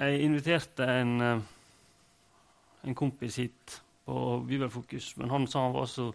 [0.00, 1.40] jeg inviterte en, eh,
[2.88, 6.10] en kompis hit på Bibelfokus, men han sa han var så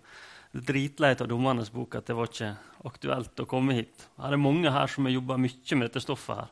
[0.55, 2.55] dritlei av Dommernes bok at det var ikke
[2.87, 4.07] aktuelt å komme hit.
[4.21, 6.37] Her er mange her som har jobba mye med dette stoffet.
[6.37, 6.49] her.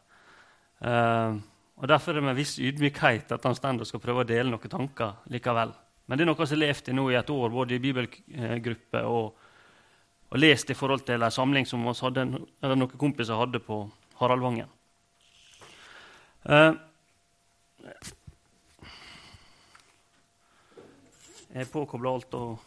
[0.84, 1.40] Uh,
[1.80, 4.52] og Derfor er det med viss ydmykhet at han står og skal prøve å dele
[4.52, 5.71] noen tanker likevel.
[6.07, 9.04] Men det er noe som har levd i nå i et år, både i bibelgruppe
[9.07, 9.34] og,
[10.29, 13.86] og lest i forhold til en samling som hadde, noen kompiser hadde på
[14.20, 14.68] Haraldvangen.
[16.43, 16.75] Uh,
[21.54, 22.57] er påkobla alt og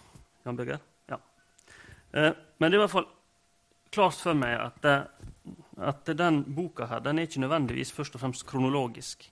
[0.46, 0.82] Jan Birger?
[1.10, 1.18] Ja.
[2.14, 3.08] Uh, men det er i hvert fall
[3.94, 5.06] klart for meg at, uh,
[5.90, 9.26] at den boka her, den er ikke nødvendigvis først og fremst kronologisk.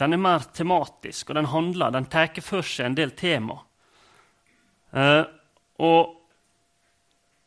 [0.00, 3.60] Den er mer tematisk, og den handler, den tar for seg en del tema.
[4.92, 5.24] Uh,
[5.80, 6.19] og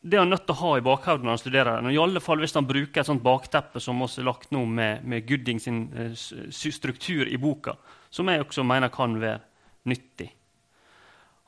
[0.03, 1.87] det er han nødt til å ha i bakhodet når han studerer den.
[1.87, 4.65] Og i alle fall hvis han bruker et sånt bakteppe som også er lagt nå
[4.67, 6.11] med, med Gooding sin uh,
[6.51, 7.77] struktur i boka,
[8.11, 9.39] som jeg også mener kan være
[9.87, 10.27] nyttig.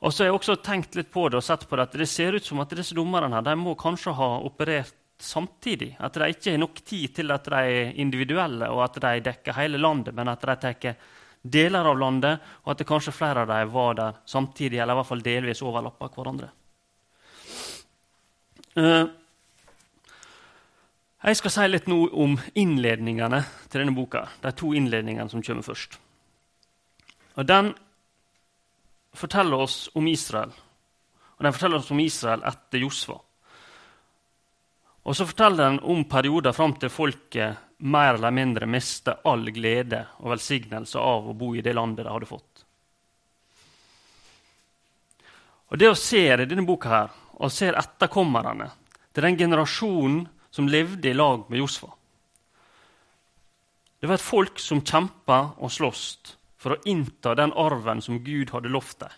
[0.00, 2.08] Og så har jeg også tenkt litt på det og sett på det at det
[2.08, 5.94] ser ut som at disse dommerne her, de må kanskje ha operert samtidig.
[6.00, 9.56] At de ikke har nok tid til at de er individuelle og at de dekker
[9.60, 10.96] hele landet, men at de tar
[11.46, 15.00] deler av landet, og at det kanskje flere av dem var der samtidig, eller i
[15.00, 16.48] hvert fall delvis overlapper hverandre.
[18.76, 19.08] Uh,
[21.26, 24.26] jeg skal si litt nå om innledningene til denne boka.
[24.42, 25.96] De to innledningene som kommer først.
[27.36, 27.72] Og Den
[29.16, 30.52] forteller oss om Israel.
[31.36, 33.16] Og den forteller oss om Israel etter Josva.
[35.06, 40.00] Og så forteller den om perioder fram til folket mer eller mindre mister all glede
[40.22, 42.64] og velsignelse av å bo i det landet de hadde fått.
[45.66, 48.70] Og Det å se i denne boka her, og ser etterkommerne
[49.12, 51.90] til den generasjonen som levde i lag med Josfa
[54.00, 56.06] Det var et folk som kjempa og sloss
[56.56, 59.12] for å innta den arven som Gud hadde lovt dem.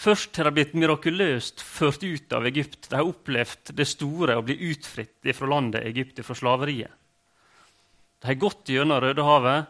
[0.00, 2.86] Først har de blitt mirakuløst ført ut av Egypt.
[2.88, 6.92] De har opplevd det store å bli utfritt fra landet Egypt, fra slaveriet.
[8.20, 9.68] De har gått gjennom Rødehavet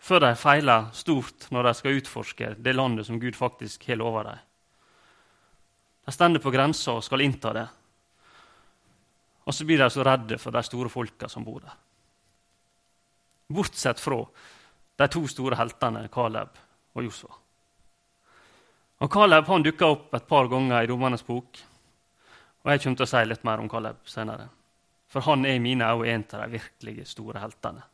[0.00, 4.24] før de feiler stort når de skal utforske det landet som Gud faktisk har lova
[4.30, 4.40] dem.
[6.10, 7.62] De stender på grensa og skal innta det.
[9.46, 11.76] Og så blir de så redde for de store folka som bor der.
[13.46, 14.18] Bortsett fra
[14.98, 16.58] de to store heltene Caleb
[16.98, 17.38] og Josua.
[18.98, 21.62] Og Caleb han dukka opp et par ganger i Dommernes bok.
[22.64, 24.50] Og Jeg kommer til å si litt mer om Caleb senere.
[25.06, 27.86] For han er i mine øyne en av de virkelig store heltene.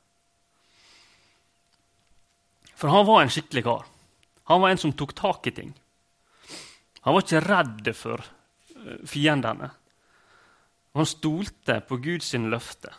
[2.80, 3.84] For han var en skikkelig kar.
[4.48, 5.76] Han var en som tok tak i ting.
[7.06, 9.68] Han var ikke redd for eh, fiendene.
[10.98, 12.90] Han stolte på Guds løfte.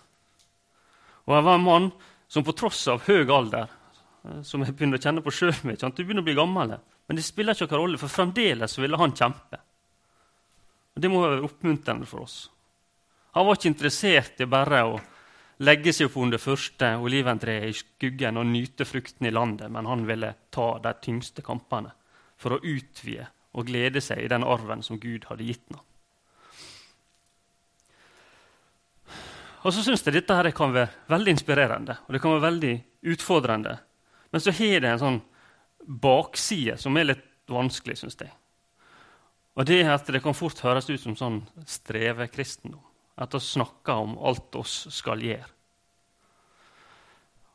[1.28, 1.90] Og han var en mann
[2.32, 6.04] som på tross av høy alder eh, som jeg begynner å kjenne på sjøl Du
[6.06, 9.60] begynner å bli gammel, men det spiller ikke noen rolle, for fremdeles ville han kjempe.
[10.96, 12.40] Og Det må være oppmuntrende for oss.
[13.36, 15.00] Han var ikke interessert i bare å
[15.68, 20.08] legge seg opp under første oliventreet i skuggen og nyte frukten i landet, men han
[20.08, 21.92] ville ta de tyngste kampene
[22.40, 25.84] for å utvide og glede seg i den arven som Gud hadde gitt ham.
[29.66, 32.76] Og så syns jeg dette her kan være veldig inspirerende og det kan være veldig
[33.14, 33.78] utfordrende.
[34.32, 35.22] Men så har det en sånn
[35.88, 38.32] bakside som er litt vanskelig, syns jeg.
[39.58, 42.84] Og det er at det kan fort høres ut som sånn strevekristendom.
[43.18, 45.48] At vi snakker om alt oss skal gjøre.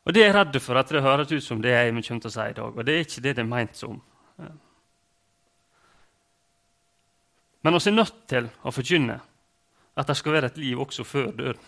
[0.03, 2.27] Og Det er jeg redd for at det høres ut som det jeg kommer til
[2.27, 2.75] å si i dag.
[2.75, 4.01] Og det er ikke det det er meint som.
[7.63, 9.17] Men vi er nødt til å forkynne
[9.93, 11.67] at det skal være et liv også før døden.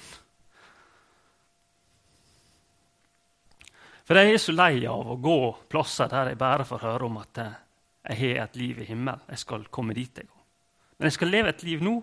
[4.06, 5.38] For jeg er så lei av å gå
[5.72, 9.24] plasser der jeg bare får høre om at jeg har et liv i himmelen.
[9.32, 10.44] Jeg skal komme dit jeg går.
[10.98, 11.96] Men jeg skal leve et liv nå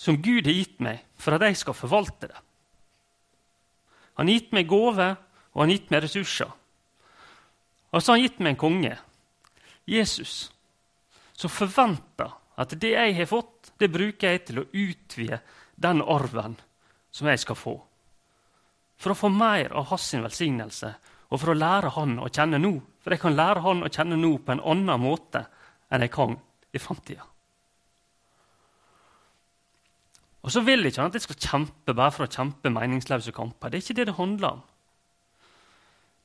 [0.00, 2.40] som Gud har gitt meg for at jeg skal forvalte det.
[4.16, 5.18] Han har gitt meg gaver,
[5.52, 6.48] og han har gitt meg ressurser.
[7.90, 8.94] Og så har han gitt meg en konge,
[9.90, 10.52] Jesus,
[11.34, 15.40] som forventer at det jeg har fått, det bruker jeg til å utvide
[15.80, 16.58] den arven
[17.10, 17.78] som jeg skal få
[19.00, 20.92] for å få mer av hans velsignelse
[21.30, 22.74] og for å lære han å kjenne nå.
[23.00, 25.44] For jeg kan lære han å kjenne nå på en annen måte
[25.88, 26.36] enn jeg kan
[26.74, 27.24] i framtida.
[30.40, 33.70] Og så vil ikke han at jeg skal kjempe bare for å kjempe meningsløse kamper.
[33.70, 34.62] Det er ikke det det handler om.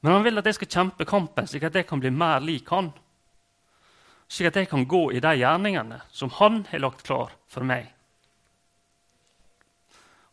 [0.04, 2.70] Men han vil at jeg skal kjempe kampen slik at jeg kan bli mer lik
[2.76, 2.92] han.
[4.28, 7.92] Slik at jeg kan gå i de gjerningene som han har lagt klar for meg.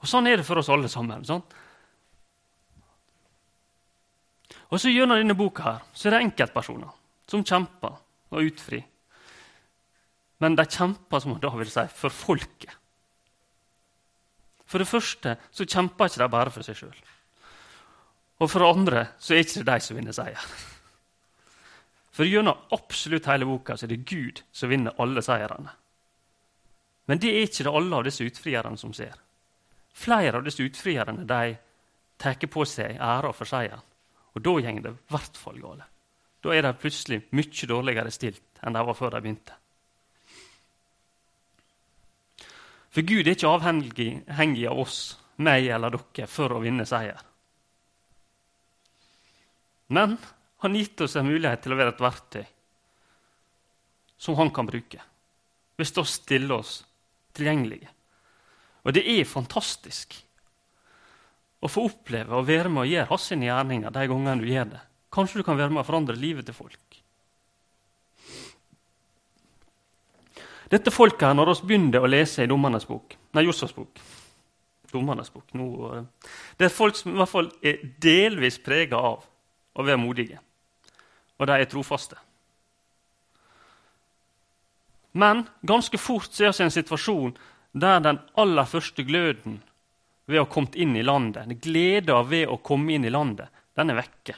[0.03, 1.25] Og Sånn er det for oss alle sammen.
[1.25, 1.55] sant?
[4.73, 6.91] Og så Gjennom denne boka her, så er det enkeltpersoner
[7.29, 8.01] som kjemper
[8.33, 8.87] og utfrir.
[10.41, 12.73] Men de kjemper som da vil si, for folket.
[14.67, 17.01] For det første så kjemper ikke de bare for seg sjøl.
[18.41, 20.47] Og for det andre så er ikke det de som vinner seier.
[22.13, 25.73] For gjennom absolutt hele boka så er det Gud som vinner alle seirene.
[27.09, 29.15] Men det er ikke det alle av disse utfrierne som ser.
[29.93, 31.57] Flere av disse utfrierne de
[32.21, 33.83] tar på seg æra for seieren.
[34.33, 35.89] Og da går det i hvert fall galt.
[36.43, 39.57] Da er de plutselig mye dårligere stilt enn de var før de begynte.
[42.93, 44.99] For Gud er ikke avhengig av oss,
[45.41, 47.21] meg eller dere, for å vinne seier.
[49.93, 50.19] Men
[50.63, 52.45] han gitt oss en mulighet til å være et verktøy
[54.23, 55.01] som han kan bruke,
[55.77, 56.77] hvis vi stiller oss
[57.35, 57.91] tilgjengelige.
[58.87, 60.15] Og det er fantastisk
[61.63, 64.83] å få oppleve å være med og gjøre hans gjerninger de gangene du gjør det.
[65.13, 66.99] Kanskje du kan være med og forandre livet til folk.
[70.73, 74.01] Dette folket her, når vi begynner å lese i Dommernes bok, nei, Josefs bok
[74.93, 75.67] Dommernes bok, nå,
[75.97, 79.25] eh, Det er folk som i hvert fall er delvis prega av
[79.75, 80.39] å være modige.
[81.41, 82.19] Og de er trofaste.
[85.13, 87.35] Men ganske fort ser vi en situasjon
[87.73, 89.61] der den aller første gløden
[90.29, 93.93] ved å ha kommet inn i landet, gleda ved å komme inn i landet, den
[93.93, 94.37] er vekke.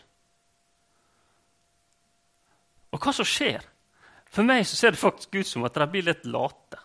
[2.94, 3.62] Og hva som skjer?
[4.30, 6.80] For meg så ser det faktisk ut som at de blir litt late.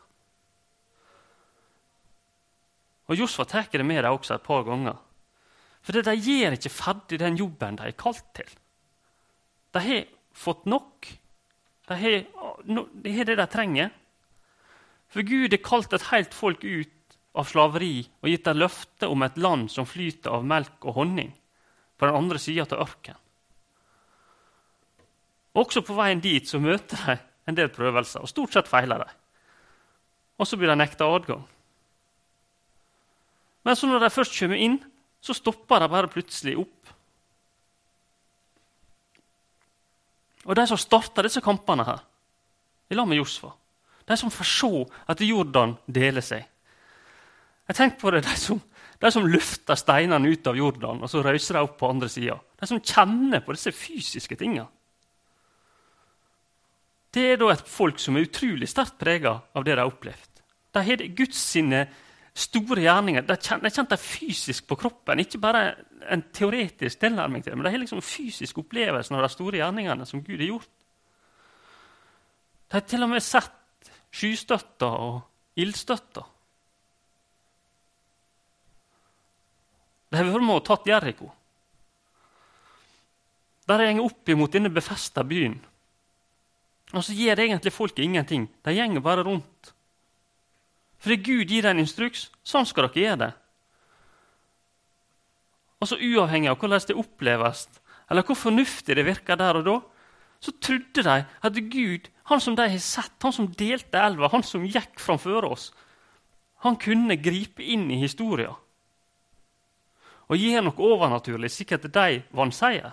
[3.09, 4.97] Og Josfa tar det med dem også et par ganger.
[5.81, 8.49] For de gjør ikke ferdig den jobben de er kalt til.
[9.73, 11.07] De har fått nok.
[11.89, 12.19] De har,
[12.93, 13.91] de har det de trenger.
[15.09, 16.95] For Gud har kalt et helt folk ut
[17.37, 21.31] av slaveri og gitt dem løfte om et land som flyter av melk og honning,
[21.97, 23.21] på den andre sida av ørkenen.
[25.59, 27.15] Også på veien dit så møter de
[27.49, 29.07] en del prøvelser, og stort sett feiler de.
[30.39, 31.41] Og så blir de nekta adgang.
[33.65, 34.77] Men så når de først kommer inn,
[35.19, 36.93] så stopper de bare plutselig opp.
[40.49, 42.01] Og de som starter disse kampene her,
[42.89, 43.51] i lag med Josfa,
[44.09, 44.71] de som får se
[45.13, 46.47] at Jordan deler seg
[47.69, 48.57] Jeg tenker på det, De som,
[48.97, 52.39] de som løfter steinene ut av Jordan og så røyser de opp på andre sida.
[52.57, 54.65] De som kjenner på disse fysiske tingene.
[57.13, 60.41] Det er da et folk som er utrolig sterkt prega av det de har opplevd.
[60.73, 61.85] De har Guds sine
[62.33, 63.25] store gjerninger.
[63.25, 65.21] De har kjent det fysisk på kroppen.
[65.23, 65.63] Ikke bare
[66.09, 70.07] en teoretisk tilnærming til det, men de har liksom fysisk opplevelse av de store gjerningene
[70.07, 70.75] som Gud har gjort.
[72.69, 76.27] De har til og med sett skystøtter og ildstøtter.
[80.09, 81.31] De har vært med og tatt Jeriko.
[83.69, 85.59] Der de går opp imot denne befesta byen
[86.93, 88.47] og så gjør egentlig folket ingenting.
[88.65, 89.73] De gjenger bare rundt.
[90.99, 92.27] Fordi Gud gir deg en instruks.
[92.43, 93.29] Sånn skal dere gjøre det.
[95.79, 97.67] Og så Uavhengig av hvordan det oppleves,
[98.11, 99.77] eller hvor fornuftig det virker der og da,
[100.43, 104.43] så trodde de at Gud, han som de har sett, han som delte elva, han
[104.43, 105.69] som gikk framfor oss,
[106.63, 108.55] han kunne gripe inn i historien
[110.29, 112.91] og gjøre noe overnaturlig, slik at de vant seier.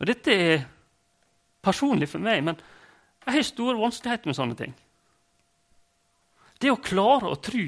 [0.00, 0.64] Og Dette er
[1.62, 2.58] personlig for meg, men
[3.22, 4.72] jeg har store vanskeligheter med sånne ting.
[6.62, 7.64] Det å klare å tro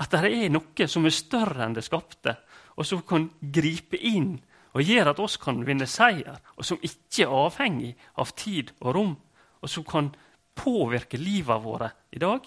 [0.00, 2.36] at det er noe som er større enn det skapte,
[2.78, 4.36] og som kan gripe inn
[4.70, 7.90] og gjøre at oss kan vinne seier, og som ikke er avhengig
[8.22, 9.14] av tid og rom,
[9.60, 10.12] og som kan
[10.56, 12.46] påvirke livet våre i dag.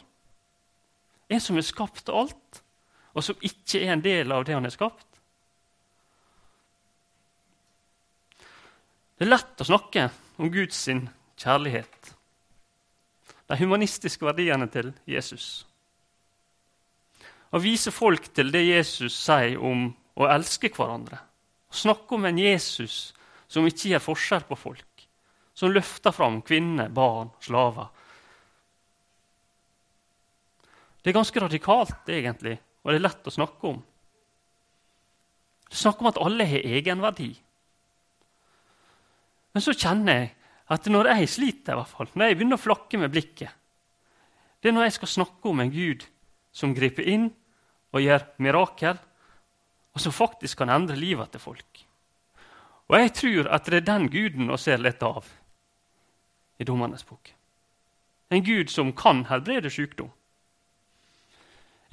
[1.28, 2.62] En som har skapt alt,
[3.14, 5.10] og som ikke er en del av det han har skapt.
[9.14, 10.08] Det er lett å snakke
[10.42, 12.14] om Guds kjærlighet.
[13.52, 15.68] De humanistiske verdiene til Jesus.
[17.54, 21.20] Å vise folk til det Jesus sier om å elske hverandre.
[21.74, 23.14] Snakke om en Jesus
[23.50, 25.06] som ikke gjør forskjell på folk.
[25.54, 27.92] Som løfter fram kvinner, barn, slaver.
[31.04, 33.82] Det er ganske radikalt, egentlig, og det er lett å snakke om.
[35.68, 37.30] Det er snakk om at alle har egenverdi.
[39.54, 40.32] Men så kjenner jeg
[40.74, 43.52] at når jeg sliter, i hvert fall, når jeg begynner å flakke med blikket
[44.64, 46.06] Det er når jeg skal snakke om en Gud
[46.56, 47.28] som griper inn
[47.94, 48.98] og gjør mirakel,
[49.94, 51.84] og som faktisk kan endre livet til folk.
[52.90, 55.30] Og jeg tror at det er den guden vi ser litt av
[56.60, 57.32] i Dommernes bok.
[58.34, 60.10] En gud som kan helbrede sykdom.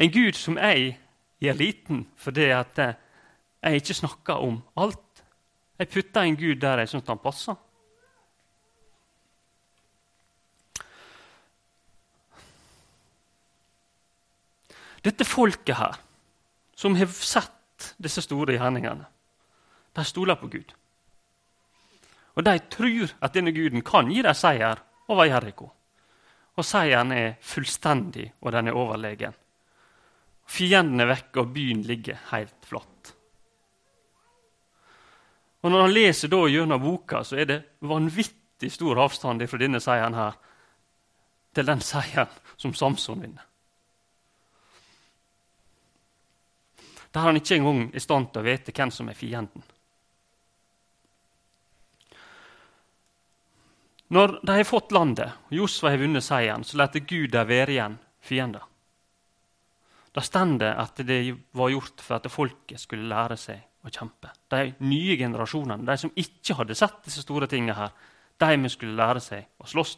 [0.00, 0.94] En Gud som jeg
[1.40, 5.24] gjør liten fordi at jeg ikke snakker om alt.
[5.78, 7.58] Jeg putter en Gud der jeg syns han passer.
[15.00, 15.96] Dette folket her,
[16.76, 19.06] som har sett disse store gjerningene,
[19.96, 20.74] de stoler på Gud.
[22.36, 24.80] Og de tror at denne guden kan gi dem seier
[25.10, 25.70] over Jeriko.
[26.56, 29.34] Og seieren er fullstendig, og den er overlegen.
[30.50, 33.14] Fienden er vekke, og byen ligger helt flatt.
[35.60, 39.80] Og Når han leser da gjennom boka, så er det vanvittig stor avstand fra denne
[39.80, 40.38] seieren her
[41.54, 43.49] til den seieren som Samson vinner.
[47.10, 49.64] Der han ikke engang er i stand til å vite hvem som er fienden.
[54.10, 57.76] Når de har fått landet, og Josva har vunnet seieren, så lar Gud dem være
[57.76, 58.64] igjen fiender.
[60.10, 61.20] Da står det at det
[61.54, 64.32] var gjort for at folket skulle lære seg å kjempe.
[64.50, 67.94] De nye generasjonene, de som ikke hadde sett disse store tingene her,
[68.40, 69.96] de skulle lære seg å slåss.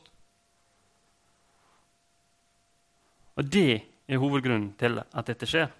[3.41, 5.71] Og det er hovedgrunnen til at dette skjer.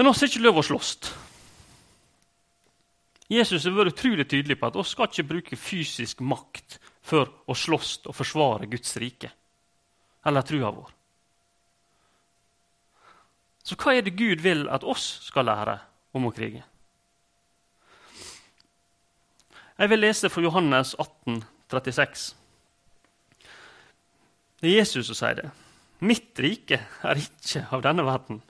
[0.00, 0.94] Men oss er ikke lov å slåss.
[3.28, 7.52] Jesus har vært utrolig tydelig på at vi skal ikke bruke fysisk makt for å
[7.52, 9.28] slåss og forsvare Guds rike
[10.24, 10.88] eller trua vår.
[13.60, 15.76] Så hva er det Gud vil at oss skal lære
[16.16, 16.64] om å krige?
[19.76, 21.42] Jeg vil lese fra Johannes 18,
[21.76, 22.30] 36.
[24.64, 25.50] Det er Jesus som sier det.
[26.00, 28.40] Mitt rike er ikke av denne verden.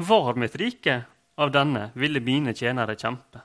[0.00, 1.02] Var mitt rike
[1.36, 3.42] av denne, ville mine tjenere kjempe.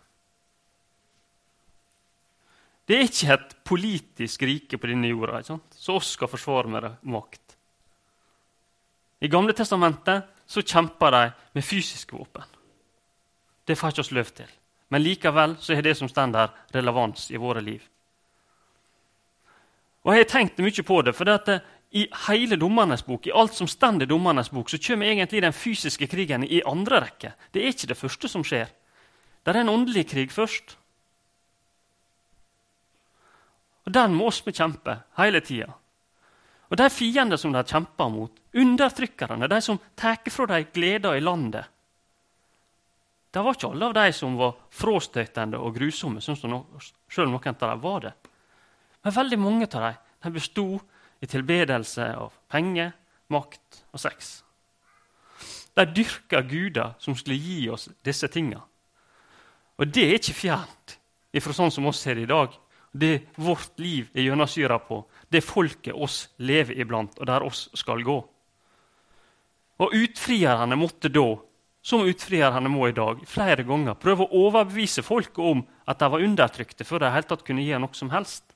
[2.85, 5.75] Det er ikke et politisk rike på denne jorda ikke sant?
[5.75, 7.55] så oss skal forsvare med makt.
[9.19, 11.23] I Gamle testamentet så kjemper de
[11.57, 12.45] med fysiske våpen.
[13.65, 14.51] Det får ikke oss løv til.
[14.93, 17.81] Men likevel så er det som står der, relevans i våre liv.
[20.05, 21.59] Og Jeg har tenkt mye på det, for det
[21.95, 25.55] i hele Dommernes bok, i alt som står i Dommernes bok, så kommer egentlig den
[25.55, 27.31] fysiske krigen i andre rekke.
[27.51, 28.67] Det er ikke det første som skjer.
[29.45, 30.75] Det er en åndelig krig først.
[33.85, 35.69] Og Den må vi kjempe hele tida.
[36.69, 41.21] Og de fiender som de kjemper mot, undertrykkerne, de som tar fra dem gleda i
[41.21, 41.65] landet
[43.31, 47.69] Det var ikke alle av de som var frastøtende og grusomme, selv om noen av
[47.69, 48.13] dem var det.
[49.03, 50.79] Men veldig mange av dem de bestod
[51.25, 52.93] i tilbedelse av penger,
[53.33, 54.37] makt og sex.
[55.75, 58.61] De dyrka guder som skulle gi oss disse tinga.
[59.75, 60.95] Og det er ikke fjernt
[61.35, 62.53] ifra sånn som oss ser i dag.
[62.95, 68.05] Det vårt liv er gjennomsyra på, det folket oss lever iblant, og der oss skal
[68.07, 68.21] gå.
[69.83, 71.25] Og utfrierne måtte da,
[71.83, 76.23] som utfrierne må i dag, flere ganger prøve å overbevise folket om at de var
[76.23, 78.54] undertrykte før de helt tatt kunne gi noe som helst.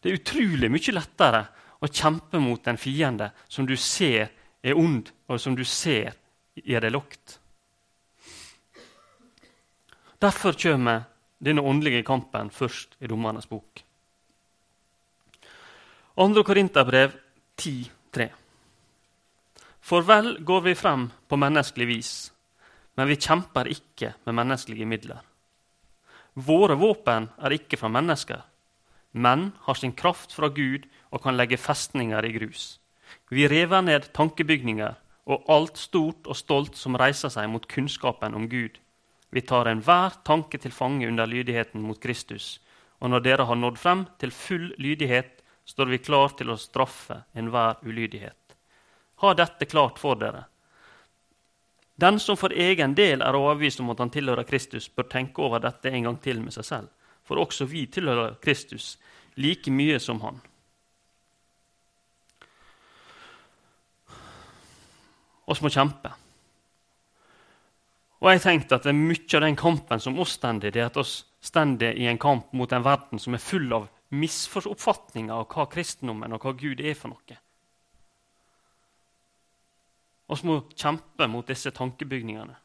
[0.00, 1.44] Det er utrolig mye lettere
[1.80, 4.30] å kjempe mot en fiende som du ser
[4.60, 6.16] er ond, og som du ser
[6.54, 7.36] gjør deg lukt.
[10.20, 11.06] Derfor kommer
[11.40, 13.80] denne åndelige kampen først i Dommernes bok.
[16.20, 16.42] 2.
[16.44, 17.14] Korinterbrev
[17.56, 18.26] 10,3.
[19.80, 22.12] For vel går vi frem på menneskelig vis,
[23.00, 25.22] men vi kjemper ikke med menneskelige midler.
[26.36, 28.44] Våre våpen er ikke fra mennesker,
[29.12, 32.78] men har sin kraft fra Gud og kan legge festninger i grus.
[33.30, 34.94] Vi rever ned tankebygninger
[35.30, 38.78] og alt stort og stolt som reiser seg mot kunnskapen om Gud.
[39.30, 42.58] Vi tar enhver tanke til fange under lydigheten mot Kristus.
[43.00, 47.22] Og når dere har nådd frem til full lydighet, står vi klar til å straffe
[47.34, 48.56] enhver ulydighet.
[49.22, 50.46] Ha dette klart for dere.
[52.00, 55.60] Den som for egen del er overbevist om at han tilhører Kristus, bør tenke over
[55.60, 56.88] dette en gang til med seg selv
[57.30, 58.96] for også vi tilhører Kristus
[59.38, 60.40] like mye som han.
[65.46, 66.10] Vi må kjempe.
[68.20, 70.90] Og jeg tenkte at det er Mye av den kampen som oss står det er
[70.90, 75.46] at oss står i en kamp mot en verden som er full av misforståelser av
[75.46, 77.38] hva kristendommen og hva Gud er for noe.
[80.30, 82.58] Vi må kjempe mot disse tankebygningene.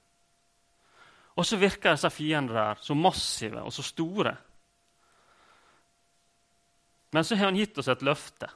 [1.36, 4.36] Og så virker disse fiendene der så massive og så store
[7.16, 8.50] men så har han gitt oss et løfte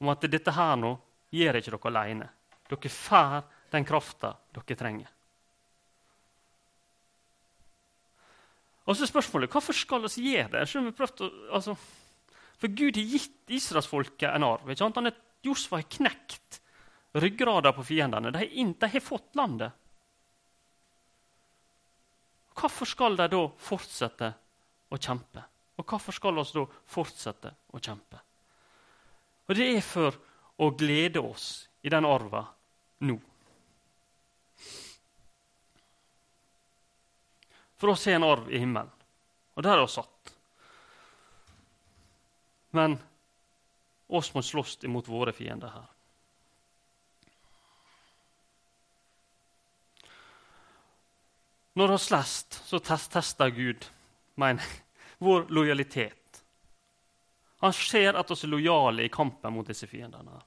[0.00, 0.94] om at dette her nå
[1.36, 2.28] gjør ikke dere alene.
[2.70, 3.42] Dere får
[3.74, 5.10] den krafta dere trenger.
[8.88, 10.64] Og så er spørsmålet hvorfor skal vi gjøre det?
[10.64, 11.28] Å,
[11.58, 11.76] altså,
[12.56, 14.64] for Gud har gitt israelsfolket en arv.
[14.64, 14.96] Ikke sant?
[14.96, 15.12] Han
[15.44, 16.62] Josfa har knekt
[17.20, 18.32] ryggrader på fiendene.
[18.32, 19.76] De har fått landet.
[22.56, 24.32] Hvorfor skal de da fortsette
[24.88, 25.49] å kjempe?
[25.80, 28.20] Og hvorfor skal vi da fortsette å kjempe?
[29.48, 30.14] Og Det er for
[30.60, 32.44] å glede oss i den arva
[33.08, 33.16] nå.
[37.80, 38.90] For oss er en arv i himmelen,
[39.56, 40.34] og der er vi satt.
[42.76, 42.98] Men
[44.06, 45.88] oss må slåss imot våre fiender her.
[51.80, 53.88] Når vi slåss, så tester Gud
[54.36, 54.68] mener,
[55.20, 56.42] vår lojalitet.
[57.60, 60.38] Han ser at vi er lojale i kampen mot disse fiendene.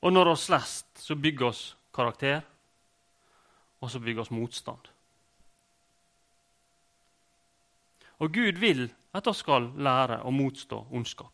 [0.00, 1.62] Og når vi slåss, så bygger oss
[1.94, 2.40] karakter,
[3.80, 4.90] og så bygger oss motstand.
[8.18, 11.32] Og Gud vil at vi skal lære å motstå ondskap.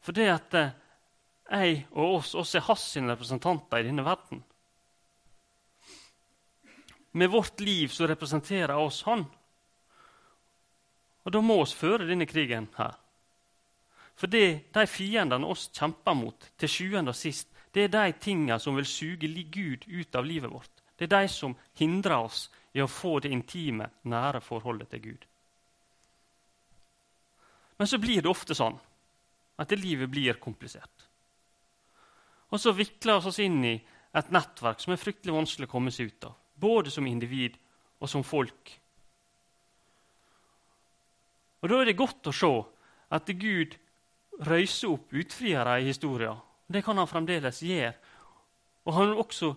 [0.00, 0.74] For det at eh,
[1.50, 4.42] jeg og oss, oss er hans representanter i denne verden.
[7.12, 9.24] Med vårt liv så representerer oss Han.
[11.24, 12.94] Og da må vi føre denne krigen her.
[14.16, 18.58] For det, de fiendene oss kjemper mot, til sjuende og sist, det er de tingene
[18.60, 20.70] som vil suge Gud ut av livet vårt.
[20.96, 25.26] Det er de som hindrer oss i å få det intime, nære forholdet til Gud.
[27.78, 28.76] Men så blir det ofte sånn
[29.56, 31.06] at livet blir komplisert.
[32.50, 33.78] Og så vikler vi oss inn i
[34.12, 37.56] et nettverk som er fryktelig vanskelig å komme seg ut av både som individ
[38.00, 38.76] og som folk.
[41.60, 42.52] Og Da er det godt å se
[43.12, 43.76] at Gud
[44.46, 46.38] røyser opp utfriere i historien.
[46.66, 47.92] Det kan han fremdeles gjøre.
[48.86, 49.50] Og han vil også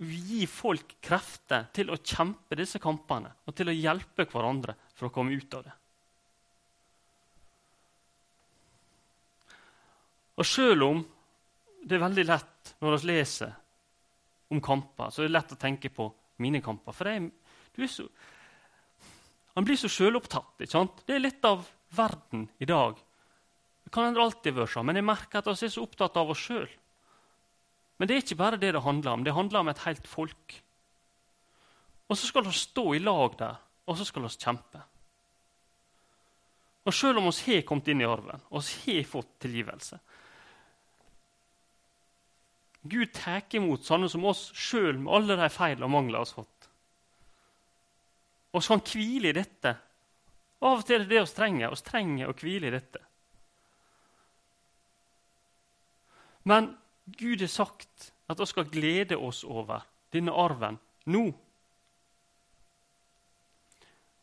[0.00, 5.12] gi folk krefter til å kjempe disse kampene og til å hjelpe hverandre for å
[5.12, 5.74] komme ut av det.
[10.40, 11.02] Og selv om
[11.84, 13.52] det er veldig lett når vi leser
[14.50, 16.06] om kamper, så er det lett å tenke på
[16.42, 16.96] mine kamper.
[16.96, 17.30] For jeg,
[17.90, 18.06] så,
[19.56, 20.56] han blir så sjølopptatt.
[20.60, 22.98] Det er litt av verden i dag.
[23.84, 26.44] Det kan alltid være sånn, men jeg merker at vi er så opptatt av oss
[26.44, 26.68] sjøl.
[27.98, 29.24] Men det er ikke bare det det handler om.
[29.24, 30.54] Det handler om et helt folk.
[32.08, 34.80] Og så skal vi stå i lag der, og så skal vi kjempe.
[36.88, 39.98] Og Selv om vi har kommet inn i arven og vi har fått tilgivelse
[42.82, 46.38] Gud tar imot sånne som oss sjøl med alle de feil og mangler vi har
[46.38, 46.68] fått.
[48.56, 49.74] Så kan hvile i dette.
[50.60, 51.72] Av og til er det det vi trenger.
[51.72, 53.02] Vi trenger å hvile i dette.
[56.48, 56.72] Men
[57.04, 60.78] Gud har sagt at vi skal glede oss over denne arven
[61.12, 61.24] nå.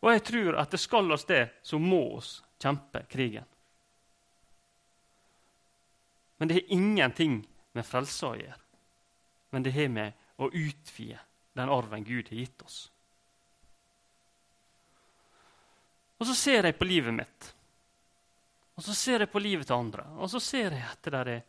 [0.02, 3.46] Og jeg tror at det skal oss det, så må oss kjempe krigen.
[6.38, 7.40] Men det er ingenting
[7.78, 8.62] med frelse å gjøre,
[9.54, 11.20] men det har med å utvide
[11.58, 12.78] den arven Gud har gitt oss.
[16.18, 17.52] Og så ser jeg på livet mitt,
[18.78, 21.46] og så ser jeg på livet til andre, og så ser jeg at det er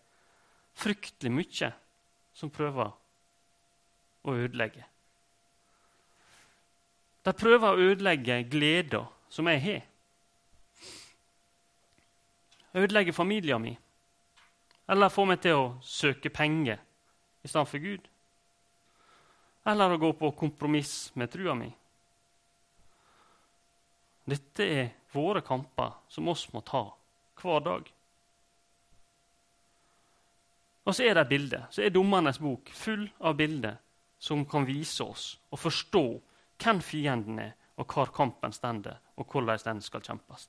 [0.78, 1.72] fryktelig mye
[2.36, 2.92] som prøver
[4.28, 4.84] å ødelegge.
[7.24, 9.82] De prøver å ødelegge gleda som jeg har.
[12.78, 13.76] Ødelegge familien min
[14.88, 16.80] eller få meg til å søke penger
[17.44, 18.06] i stedet for Gud.
[19.68, 21.68] Eller å gå på kompromiss med trua mi.
[24.28, 26.86] Dette er våre kamper som oss må ta
[27.40, 27.90] hver dag.
[30.88, 31.60] Og så er det et bilde.
[31.70, 33.76] Så er Dommernes bok full av bilder
[34.18, 36.04] som kan vise oss og forstå
[36.58, 40.48] hvem fienden er, og hvor kampen stender, og hvordan den skal kjempes.